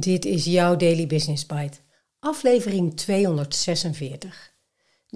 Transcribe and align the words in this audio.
Dit 0.00 0.24
is 0.24 0.44
jouw 0.44 0.76
Daily 0.76 1.06
Business 1.06 1.46
Bite, 1.46 1.78
aflevering 2.18 2.96
246. 2.96 4.52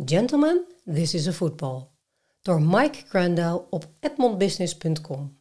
Gentlemen, 0.04 0.64
this 0.84 1.14
is 1.14 1.26
a 1.28 1.32
football. 1.32 1.88
Door 2.42 2.62
Mike 2.62 3.02
Crandall 3.02 3.62
op 3.70 3.88
edmondbusiness.com. 4.00 5.40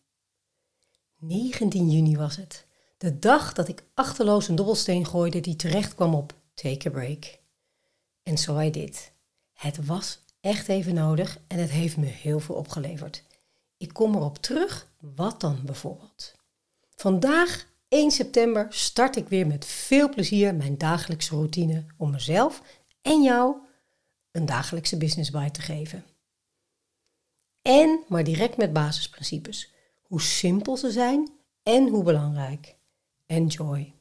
19 1.20 1.90
juni 1.90 2.18
was 2.18 2.36
het. 2.36 2.66
De 2.98 3.20
dag 3.20 3.54
dat 3.54 3.68
ik 3.68 3.84
achterloos 3.94 4.48
een 4.48 4.56
dobbelsteen 4.56 5.06
gooide 5.06 5.40
die 5.40 5.56
terecht 5.56 5.96
kwam 5.96 6.14
op 6.14 6.34
Take 6.54 6.88
a 6.88 6.92
Break. 6.92 7.40
En 8.24 8.38
zo 8.38 8.60
I 8.60 8.72
did. 8.72 9.12
Het 9.54 9.86
was 9.86 10.20
echt 10.42 10.68
even 10.68 10.94
nodig 10.94 11.40
en 11.48 11.60
het 11.60 11.70
heeft 11.70 11.98
me 11.98 12.06
heel 12.06 12.40
veel 12.40 12.56
opgeleverd. 12.56 13.24
Ik 13.78 13.94
kom 13.94 14.16
erop 14.16 14.38
terug, 14.38 14.92
wat 15.16 15.42
dan 15.42 15.60
bijvoorbeeld? 15.66 16.34
Vandaag 16.96 17.74
1 17.96 18.12
september 18.12 18.68
start 18.70 19.16
ik 19.16 19.28
weer 19.28 19.48
met 19.48 19.66
veel 19.66 20.10
plezier 20.10 20.56
mijn 20.56 20.78
dagelijkse 20.78 21.36
routine 21.36 21.86
om 21.98 22.12
mezelf 22.12 22.62
en 23.02 23.22
jou 23.22 23.56
een 24.32 24.46
dagelijkse 24.46 24.98
business 24.98 25.32
bite 25.32 25.52
te 25.52 25.62
geven. 25.62 26.06
En 27.62 28.00
maar 28.08 28.24
direct 28.24 28.58
met 28.58 28.74
basisprincipes. 28.74 29.74
Hoe 30.02 30.22
simpel 30.22 30.78
ze 30.78 30.92
zijn 30.92 31.32
en 31.64 31.88
hoe 31.88 32.04
belangrijk. 32.04 32.76
Enjoy. 33.26 33.94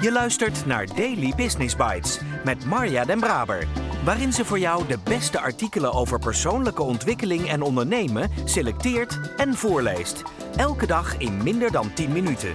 Je 0.00 0.10
luistert 0.12 0.66
naar 0.66 0.86
Daily 0.86 1.32
Business 1.36 1.76
Bites 1.76 2.18
met 2.44 2.64
Marja 2.64 3.04
Den 3.04 3.20
Braber 3.20 3.89
waarin 4.04 4.32
ze 4.32 4.44
voor 4.44 4.58
jou 4.58 4.86
de 4.86 4.98
beste 5.04 5.40
artikelen 5.40 5.92
over 5.92 6.18
persoonlijke 6.18 6.82
ontwikkeling 6.82 7.48
en 7.48 7.62
ondernemen 7.62 8.30
selecteert 8.44 9.34
en 9.36 9.54
voorleest. 9.54 10.22
Elke 10.56 10.86
dag 10.86 11.18
in 11.18 11.42
minder 11.42 11.72
dan 11.72 11.94
10 11.94 12.12
minuten. 12.12 12.54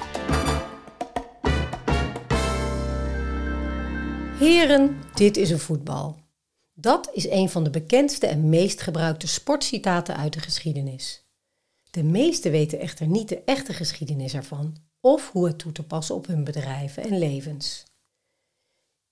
Heren, 4.39 4.99
dit 5.13 5.37
is 5.37 5.49
een 5.49 5.59
voetbal. 5.59 6.17
Dat 6.73 7.09
is 7.13 7.29
een 7.29 7.49
van 7.49 7.63
de 7.63 7.69
bekendste 7.69 8.27
en 8.27 8.49
meest 8.49 8.81
gebruikte 8.81 9.27
sportcitaten 9.27 10.17
uit 10.17 10.33
de 10.33 10.39
geschiedenis. 10.39 11.25
De 11.91 12.03
meesten 12.03 12.51
weten 12.51 12.79
echter 12.79 13.07
niet 13.07 13.29
de 13.29 13.41
echte 13.43 13.73
geschiedenis 13.73 14.33
ervan 14.33 14.75
of 15.01 15.31
hoe 15.31 15.47
het 15.47 15.57
toe 15.57 15.71
te 15.71 15.83
passen 15.83 16.15
op 16.15 16.27
hun 16.27 16.43
bedrijven 16.43 17.03
en 17.03 17.17
levens. 17.17 17.85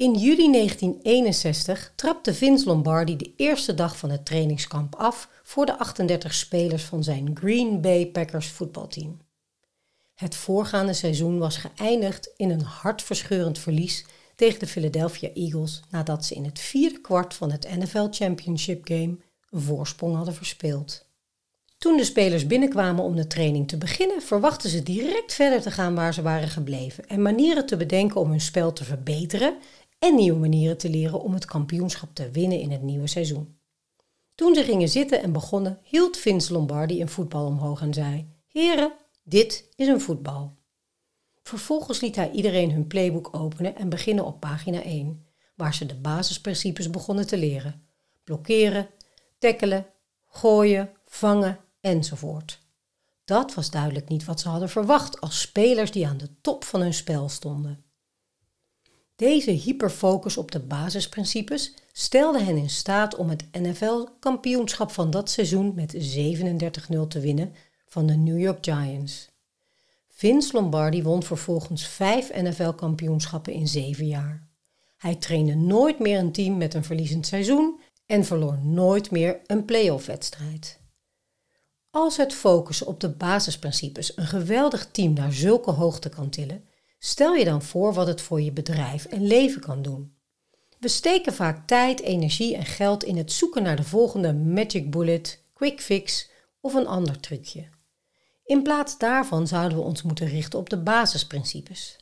In 0.03 0.13
juli 0.13 0.51
1961 0.51 1.93
trapte 1.95 2.33
Vince 2.33 2.65
Lombardi 2.65 3.17
de 3.17 3.33
eerste 3.35 3.73
dag 3.73 3.97
van 3.97 4.09
het 4.09 4.25
trainingskamp 4.25 4.95
af 4.95 5.29
voor 5.43 5.65
de 5.65 5.77
38 5.77 6.33
spelers 6.33 6.83
van 6.83 7.03
zijn 7.03 7.31
Green 7.33 7.81
Bay 7.81 8.07
Packers 8.07 8.47
voetbalteam. 8.47 9.21
Het 10.13 10.35
voorgaande 10.35 10.93
seizoen 10.93 11.37
was 11.37 11.57
geëindigd 11.57 12.33
in 12.37 12.49
een 12.49 12.61
hartverscheurend 12.61 13.59
verlies 13.59 14.05
tegen 14.35 14.59
de 14.59 14.67
Philadelphia 14.67 15.29
Eagles 15.33 15.81
nadat 15.89 16.25
ze 16.25 16.35
in 16.35 16.45
het 16.45 16.59
vierde 16.59 17.01
kwart 17.01 17.33
van 17.33 17.51
het 17.51 17.75
NFL 17.77 18.07
Championship 18.09 18.87
Game 18.87 19.17
een 19.49 19.61
voorsprong 19.61 20.15
hadden 20.15 20.33
verspeeld. 20.33 21.05
Toen 21.77 21.97
de 21.97 22.03
spelers 22.03 22.47
binnenkwamen 22.47 23.03
om 23.03 23.15
de 23.15 23.27
training 23.27 23.67
te 23.67 23.77
beginnen, 23.77 24.21
verwachten 24.21 24.69
ze 24.69 24.83
direct 24.83 25.33
verder 25.33 25.61
te 25.61 25.71
gaan 25.71 25.95
waar 25.95 26.13
ze 26.13 26.21
waren 26.21 26.49
gebleven 26.49 27.07
en 27.07 27.21
manieren 27.21 27.65
te 27.65 27.77
bedenken 27.77 28.21
om 28.21 28.29
hun 28.29 28.41
spel 28.41 28.73
te 28.73 28.83
verbeteren 28.83 29.55
en 30.03 30.15
nieuwe 30.15 30.39
manieren 30.39 30.77
te 30.77 30.89
leren 30.89 31.21
om 31.21 31.33
het 31.33 31.45
kampioenschap 31.45 32.15
te 32.15 32.31
winnen 32.31 32.59
in 32.59 32.71
het 32.71 32.81
nieuwe 32.81 33.07
seizoen. 33.07 33.57
Toen 34.35 34.55
ze 34.55 34.63
gingen 34.63 34.89
zitten 34.89 35.21
en 35.21 35.31
begonnen, 35.31 35.79
hield 35.83 36.17
Vince 36.17 36.53
Lombardi 36.53 37.01
een 37.01 37.09
voetbal 37.09 37.45
omhoog 37.45 37.81
en 37.81 37.93
zei: 37.93 38.27
Heren, 38.47 38.93
dit 39.23 39.69
is 39.75 39.87
een 39.87 40.01
voetbal. 40.01 40.55
Vervolgens 41.43 42.01
liet 42.01 42.15
hij 42.15 42.31
iedereen 42.31 42.71
hun 42.71 42.87
playbook 42.87 43.29
openen 43.31 43.75
en 43.75 43.89
beginnen 43.89 44.25
op 44.25 44.39
pagina 44.39 44.81
1, 44.81 45.25
waar 45.55 45.73
ze 45.73 45.85
de 45.85 45.95
basisprincipes 45.95 46.89
begonnen 46.89 47.27
te 47.27 47.37
leren: 47.37 47.87
blokkeren, 48.23 48.89
tackelen, 49.39 49.85
gooien, 50.25 50.89
vangen 51.05 51.59
enzovoort. 51.81 52.59
Dat 53.25 53.53
was 53.53 53.71
duidelijk 53.71 54.09
niet 54.09 54.25
wat 54.25 54.39
ze 54.39 54.49
hadden 54.49 54.69
verwacht 54.69 55.21
als 55.21 55.41
spelers 55.41 55.91
die 55.91 56.07
aan 56.07 56.17
de 56.17 56.29
top 56.41 56.63
van 56.63 56.81
hun 56.81 56.93
spel 56.93 57.29
stonden. 57.29 57.82
Deze 59.15 59.51
hyperfocus 59.51 60.37
op 60.37 60.51
de 60.51 60.59
basisprincipes 60.59 61.73
stelde 61.91 62.43
hen 62.43 62.57
in 62.57 62.69
staat 62.69 63.15
om 63.15 63.29
het 63.29 63.45
NFL-kampioenschap 63.51 64.91
van 64.91 65.11
dat 65.11 65.29
seizoen 65.29 65.73
met 65.75 65.93
37-0 65.93 67.07
te 67.07 67.19
winnen 67.19 67.53
van 67.85 68.05
de 68.05 68.15
New 68.15 68.39
York 68.39 68.65
Giants. 68.65 69.31
Vince 70.09 70.53
Lombardi 70.53 71.03
won 71.03 71.23
vervolgens 71.23 71.87
vijf 71.87 72.31
NFL-kampioenschappen 72.33 73.53
in 73.53 73.67
zeven 73.67 74.07
jaar. 74.07 74.47
Hij 74.97 75.15
trainde 75.15 75.55
nooit 75.55 75.99
meer 75.99 76.19
een 76.19 76.31
team 76.31 76.57
met 76.57 76.73
een 76.73 76.83
verliezend 76.83 77.27
seizoen 77.27 77.79
en 78.05 78.25
verloor 78.25 78.57
nooit 78.57 79.11
meer 79.11 79.41
een 79.45 79.65
playoff-wedstrijd. 79.65 80.79
Als 81.89 82.17
het 82.17 82.33
focussen 82.33 82.87
op 82.87 82.99
de 82.99 83.09
basisprincipes 83.09 84.17
een 84.17 84.27
geweldig 84.27 84.87
team 84.91 85.13
naar 85.13 85.33
zulke 85.33 85.71
hoogte 85.71 86.09
kan 86.09 86.29
tillen, 86.29 86.63
Stel 87.05 87.33
je 87.33 87.45
dan 87.45 87.61
voor 87.61 87.93
wat 87.93 88.07
het 88.07 88.21
voor 88.21 88.41
je 88.41 88.51
bedrijf 88.51 89.05
en 89.05 89.27
leven 89.27 89.61
kan 89.61 89.81
doen. 89.81 90.13
We 90.79 90.87
steken 90.87 91.33
vaak 91.33 91.67
tijd, 91.67 92.01
energie 92.01 92.55
en 92.55 92.65
geld 92.65 93.03
in 93.03 93.17
het 93.17 93.31
zoeken 93.31 93.63
naar 93.63 93.75
de 93.75 93.83
volgende 93.83 94.33
magic 94.33 94.91
bullet, 94.91 95.43
quick 95.53 95.81
fix 95.81 96.29
of 96.61 96.73
een 96.73 96.87
ander 96.87 97.19
trucje. 97.19 97.69
In 98.45 98.63
plaats 98.63 98.97
daarvan 98.97 99.47
zouden 99.47 99.77
we 99.77 99.83
ons 99.83 100.01
moeten 100.01 100.27
richten 100.27 100.59
op 100.59 100.69
de 100.69 100.77
basisprincipes. 100.77 101.97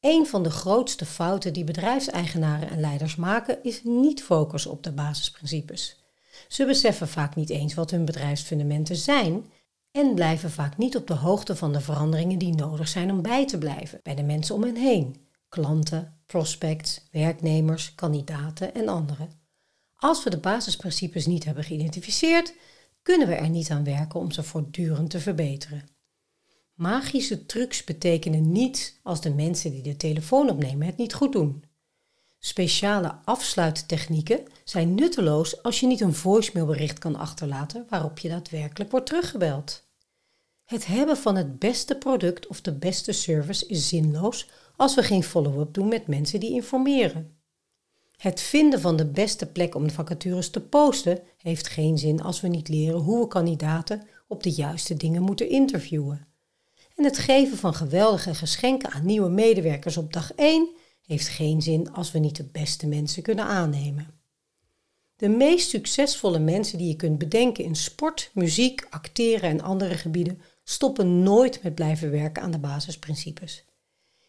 Een 0.00 0.26
van 0.26 0.42
de 0.42 0.50
grootste 0.50 1.06
fouten 1.06 1.52
die 1.52 1.64
bedrijfseigenaren 1.64 2.70
en 2.70 2.80
leiders 2.80 3.16
maken 3.16 3.62
is 3.62 3.80
niet 3.84 4.22
focussen 4.22 4.70
op 4.70 4.82
de 4.82 4.92
basisprincipes. 4.92 6.04
Ze 6.48 6.66
beseffen 6.66 7.08
vaak 7.08 7.34
niet 7.34 7.50
eens 7.50 7.74
wat 7.74 7.90
hun 7.90 8.04
bedrijfsfundamenten 8.04 8.96
zijn 8.96 9.44
en 9.94 10.14
blijven 10.14 10.50
vaak 10.50 10.76
niet 10.76 10.96
op 10.96 11.06
de 11.06 11.14
hoogte 11.14 11.56
van 11.56 11.72
de 11.72 11.80
veranderingen 11.80 12.38
die 12.38 12.54
nodig 12.54 12.88
zijn 12.88 13.10
om 13.10 13.22
bij 13.22 13.46
te 13.46 13.58
blijven 13.58 14.00
bij 14.02 14.14
de 14.14 14.22
mensen 14.22 14.54
om 14.54 14.62
hen 14.62 14.76
heen, 14.76 15.16
klanten, 15.48 16.20
prospects, 16.26 17.00
werknemers, 17.10 17.94
kandidaten 17.94 18.74
en 18.74 18.88
anderen. 18.88 19.28
Als 19.94 20.24
we 20.24 20.30
de 20.30 20.38
basisprincipes 20.38 21.26
niet 21.26 21.44
hebben 21.44 21.64
geïdentificeerd, 21.64 22.54
kunnen 23.02 23.28
we 23.28 23.34
er 23.34 23.48
niet 23.48 23.70
aan 23.70 23.84
werken 23.84 24.20
om 24.20 24.30
ze 24.30 24.42
voortdurend 24.42 25.10
te 25.10 25.20
verbeteren. 25.20 25.88
Magische 26.74 27.46
trucs 27.46 27.84
betekenen 27.84 28.52
niets 28.52 29.00
als 29.02 29.20
de 29.20 29.34
mensen 29.34 29.70
die 29.70 29.82
de 29.82 29.96
telefoon 29.96 30.50
opnemen 30.50 30.86
het 30.86 30.96
niet 30.96 31.14
goed 31.14 31.32
doen. 31.32 31.64
Speciale 32.38 33.18
afsluittechnieken 33.24 34.44
zijn 34.64 34.94
nutteloos 34.94 35.62
als 35.62 35.80
je 35.80 35.86
niet 35.86 36.00
een 36.00 36.14
voicemailbericht 36.14 36.98
kan 36.98 37.16
achterlaten 37.16 37.86
waarop 37.88 38.18
je 38.18 38.28
daadwerkelijk 38.28 38.90
wordt 38.90 39.06
teruggebeld. 39.06 39.83
Het 40.64 40.86
hebben 40.86 41.16
van 41.16 41.36
het 41.36 41.58
beste 41.58 41.96
product 41.98 42.46
of 42.46 42.60
de 42.60 42.72
beste 42.72 43.12
service 43.12 43.66
is 43.66 43.88
zinloos 43.88 44.50
als 44.76 44.94
we 44.94 45.02
geen 45.02 45.22
follow-up 45.22 45.74
doen 45.74 45.88
met 45.88 46.06
mensen 46.06 46.40
die 46.40 46.50
informeren. 46.50 47.36
Het 48.16 48.40
vinden 48.40 48.80
van 48.80 48.96
de 48.96 49.06
beste 49.06 49.46
plek 49.46 49.74
om 49.74 49.90
vacatures 49.90 50.50
te 50.50 50.60
posten 50.60 51.20
heeft 51.36 51.68
geen 51.68 51.98
zin 51.98 52.22
als 52.22 52.40
we 52.40 52.48
niet 52.48 52.68
leren 52.68 53.00
hoe 53.00 53.20
we 53.20 53.28
kandidaten 53.28 54.06
op 54.28 54.42
de 54.42 54.50
juiste 54.50 54.96
dingen 54.96 55.22
moeten 55.22 55.48
interviewen. 55.48 56.26
En 56.96 57.04
het 57.04 57.18
geven 57.18 57.56
van 57.56 57.74
geweldige 57.74 58.34
geschenken 58.34 58.90
aan 58.90 59.06
nieuwe 59.06 59.28
medewerkers 59.28 59.96
op 59.96 60.12
dag 60.12 60.34
1 60.34 60.68
heeft 61.06 61.28
geen 61.28 61.62
zin 61.62 61.92
als 61.92 62.12
we 62.12 62.18
niet 62.18 62.36
de 62.36 62.48
beste 62.52 62.86
mensen 62.86 63.22
kunnen 63.22 63.44
aannemen. 63.44 64.22
De 65.16 65.28
meest 65.28 65.68
succesvolle 65.68 66.38
mensen 66.38 66.78
die 66.78 66.88
je 66.88 66.96
kunt 66.96 67.18
bedenken 67.18 67.64
in 67.64 67.76
sport, 67.76 68.30
muziek, 68.34 68.86
acteren 68.90 69.50
en 69.50 69.60
andere 69.60 69.94
gebieden 69.94 70.40
stoppen 70.64 71.22
nooit 71.22 71.62
met 71.62 71.74
blijven 71.74 72.10
werken 72.10 72.42
aan 72.42 72.50
de 72.50 72.58
basisprincipes. 72.58 73.64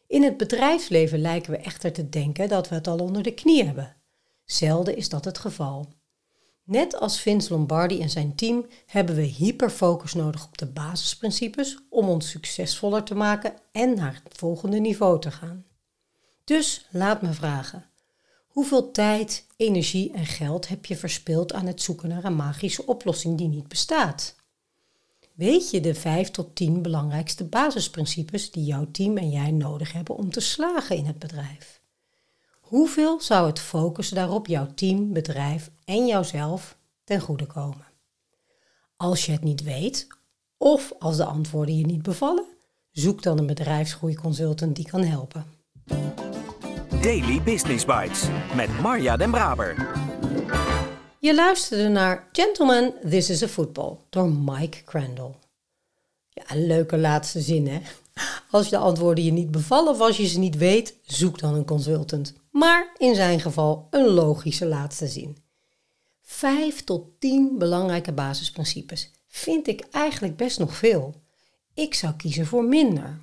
In 0.08 0.24
het 0.24 0.38
bedrijfsleven 0.38 1.20
lijken 1.20 1.52
we 1.52 1.58
echter 1.58 1.92
te 1.92 2.10
denken 2.10 2.50
dat 2.50 2.70
we 2.70 2.76
het 2.76 2.88
al 2.88 3.00
onder 3.00 3.24
de 3.24 3.34
knie 3.34 3.64
hebben. 3.64 3.96
Zelden 4.46 4.98
is 4.98 5.10
dat 5.10 5.26
het 5.26 5.38
geval. 5.38 5.94
Net 6.64 7.00
als 7.00 7.20
Vince 7.20 7.54
Lombardi 7.54 8.02
en 8.02 8.10
zijn 8.10 8.36
team 8.36 8.66
hebben 8.86 9.16
we 9.16 9.22
hyperfocus 9.22 10.14
nodig 10.14 10.46
op 10.46 10.58
de 10.58 10.66
basisprincipes 10.66 11.80
om 11.90 12.10
ons 12.10 12.30
succesvoller 12.30 13.04
te 13.04 13.16
maken 13.16 13.54
en 13.72 13.96
naar 13.96 14.22
het 14.24 14.38
volgende 14.38 14.80
niveau 14.80 15.22
te 15.22 15.31
gaan. 15.31 15.66
Dus 16.44 16.88
laat 16.92 17.22
me 17.22 17.34
vragen: 17.34 17.86
hoeveel 18.48 18.92
tijd, 18.92 19.46
energie 19.58 20.12
en 20.14 20.26
geld 20.26 20.68
heb 20.68 20.86
je 20.86 20.96
verspild 20.96 21.54
aan 21.54 21.66
het 21.66 21.81
zoeken 21.81 22.10
naar 22.10 22.24
een 22.24 22.36
magische 22.36 22.86
oplossing 22.86 23.38
die 23.38 23.48
niet 23.48 23.68
bestaat? 23.68 24.36
Weet 25.36 25.70
je 25.70 25.82
de 25.82 25.96
5 25.96 26.32
tot 26.32 26.56
10 26.56 26.82
belangrijkste 26.82 27.44
basisprincipes 27.44 28.52
die 28.52 28.64
jouw 28.64 28.88
team 28.92 29.18
en 29.18 29.30
jij 29.30 29.52
nodig 29.52 29.94
hebben 29.94 30.16
om 30.16 30.30
te 30.30 30.40
slagen 30.40 30.96
in 30.96 31.06
het 31.06 31.20
bedrijf? 31.20 31.82
Hoeveel 32.60 33.22
zou 33.22 33.48
het 33.48 33.60
focussen 33.60 34.16
daarop 34.16 34.48
jouw 34.48 34.68
team, 34.76 35.14
bedrijf 35.14 35.72
en 35.86 36.06
jouzelf 36.06 36.78
ten 37.04 37.20
goede 37.20 37.46
komen? 37.46 37.86
Als 38.98 39.26
je 39.26 39.32
het 39.32 39.44
niet 39.44 39.64
weet 39.64 40.08
Of 40.58 40.94
als 41.00 41.18
de 41.18 41.26
antwoorden 41.26 41.78
je 41.78 41.86
niet 41.86 42.02
bevallen, 42.02 42.46
zoek 42.92 43.24
dan 43.24 43.38
een 43.38 43.46
bedrijfsgroeiconsultant 43.46 44.76
die 44.76 44.88
kan 44.88 45.04
helpen. 45.04 45.46
Daily 47.02 47.42
Business 47.42 47.86
Bites 47.86 48.28
met 48.56 48.81
Marja 48.81 49.18
Den 49.18 49.31
Braber. 49.31 49.94
Je 51.25 51.36
luisterde 51.36 51.88
naar 51.88 52.30
Gentlemen, 52.31 52.94
This 53.10 53.30
is 53.30 53.44
a 53.44 53.48
Football 53.48 53.98
door 54.10 54.30
Mike 54.30 54.83
Crandall. 54.83 55.36
Ja, 56.30 56.44
een 56.48 56.68
leuke 56.68 56.98
laatste 56.98 57.42
zin 57.42 57.68
hè. 57.68 57.80
Als 58.51 58.69
de 58.69 58.77
antwoorden 58.77 59.24
je 59.24 59.31
niet 59.31 59.51
bevallen 59.51 59.94
of 59.94 60.00
als 60.00 60.18
je 60.18 60.27
ze 60.27 60.39
niet 60.39 60.57
weet, 60.57 60.95
zoek 61.06 61.39
dan 61.39 61.56
een 61.56 61.66
consultant. 61.66 62.33
Maar 62.51 62.94
in 62.98 63.16
zijn 63.16 63.39
geval 63.39 63.88
een 63.89 64.06
logische 64.06 64.66
laatste 64.66 65.07
zin. 65.07 65.38
Vijf 66.22 66.83
tot 66.83 67.19
tien 67.19 67.57
belangrijke 67.57 68.12
basisprincipes 68.12 69.12
vind 69.28 69.68
ik 69.68 69.86
eigenlijk 69.92 70.36
best 70.36 70.60
nog 70.60 70.75
veel. 70.75 71.16
Ik 71.74 71.94
zou 71.94 72.13
kiezen 72.13 72.45
voor 72.45 72.63
minder. 72.63 73.19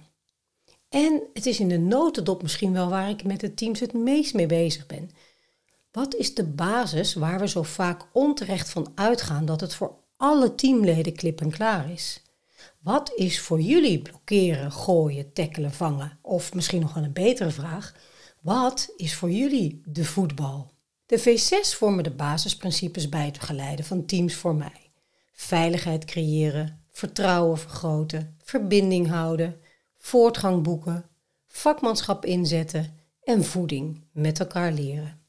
En 0.88 1.22
het 1.34 1.46
is 1.46 1.60
in 1.60 1.68
de 1.68 1.78
notendop 1.78 2.42
misschien 2.42 2.72
wel 2.72 2.88
waar 2.88 3.10
ik 3.10 3.24
met 3.24 3.40
de 3.40 3.54
teams 3.54 3.80
het 3.80 3.92
meest 3.92 4.34
mee 4.34 4.46
bezig 4.46 4.86
ben. 4.86 5.10
Wat 5.92 6.14
is 6.14 6.34
de 6.34 6.44
basis 6.44 7.14
waar 7.14 7.40
we 7.40 7.48
zo 7.48 7.62
vaak 7.62 8.06
onterecht 8.12 8.70
van 8.70 8.92
uitgaan 8.94 9.44
dat 9.44 9.60
het 9.60 9.74
voor 9.74 9.96
alle 10.16 10.54
teamleden 10.54 11.12
klip 11.12 11.40
en 11.40 11.50
klaar 11.50 11.90
is? 11.90 12.22
Wat 12.78 13.12
is 13.16 13.40
voor 13.40 13.60
jullie 13.60 14.02
blokkeren, 14.02 14.72
gooien, 14.72 15.32
tackelen, 15.32 15.72
vangen? 15.72 16.18
Of 16.22 16.54
misschien 16.54 16.80
nog 16.80 16.94
wel 16.94 17.04
een 17.04 17.12
betere 17.12 17.50
vraag: 17.50 17.94
wat 18.40 18.92
is 18.96 19.14
voor 19.14 19.30
jullie 19.30 19.82
de 19.84 20.04
voetbal? 20.04 20.72
De 21.06 21.20
V6 21.20 21.76
vormen 21.76 22.04
de 22.04 22.10
basisprincipes 22.10 23.08
bij 23.08 23.24
het 23.26 23.40
geleiden 23.40 23.84
van 23.84 24.06
teams 24.06 24.34
voor 24.34 24.54
mij. 24.54 24.92
Veiligheid 25.32 26.04
creëren, 26.04 26.84
vertrouwen 26.90 27.58
vergroten, 27.58 28.36
verbinding 28.42 29.08
houden, 29.08 29.60
voortgang 29.98 30.62
boeken, 30.62 31.08
vakmanschap 31.46 32.24
inzetten 32.24 32.98
en 33.22 33.44
voeding 33.44 34.04
met 34.12 34.40
elkaar 34.40 34.72
leren. 34.72 35.21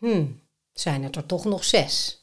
Hmm, 0.00 0.42
zijn 0.72 1.02
het 1.02 1.16
er 1.16 1.26
toch 1.26 1.44
nog 1.44 1.64
zes? 1.64 2.22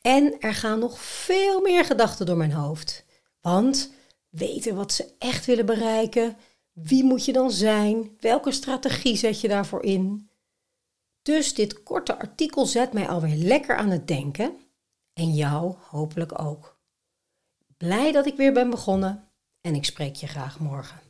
En 0.00 0.40
er 0.40 0.54
gaan 0.54 0.78
nog 0.78 1.00
veel 1.00 1.60
meer 1.60 1.84
gedachten 1.84 2.26
door 2.26 2.36
mijn 2.36 2.52
hoofd. 2.52 3.04
Want 3.40 3.92
weten 4.28 4.74
wat 4.74 4.92
ze 4.92 5.14
echt 5.18 5.46
willen 5.46 5.66
bereiken, 5.66 6.36
wie 6.72 7.04
moet 7.04 7.24
je 7.24 7.32
dan 7.32 7.50
zijn, 7.50 8.16
welke 8.20 8.52
strategie 8.52 9.16
zet 9.16 9.40
je 9.40 9.48
daarvoor 9.48 9.82
in? 9.82 10.30
Dus 11.22 11.54
dit 11.54 11.82
korte 11.82 12.18
artikel 12.18 12.66
zet 12.66 12.92
mij 12.92 13.08
alweer 13.08 13.36
lekker 13.36 13.76
aan 13.76 13.90
het 13.90 14.06
denken 14.06 14.56
en 15.12 15.34
jou 15.34 15.74
hopelijk 15.78 16.42
ook. 16.42 16.78
Blij 17.76 18.12
dat 18.12 18.26
ik 18.26 18.36
weer 18.36 18.52
ben 18.52 18.70
begonnen 18.70 19.30
en 19.60 19.74
ik 19.74 19.84
spreek 19.84 20.14
je 20.14 20.26
graag 20.26 20.58
morgen. 20.58 21.09